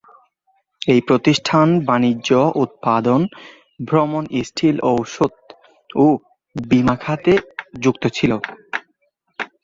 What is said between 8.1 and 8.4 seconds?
ছিল।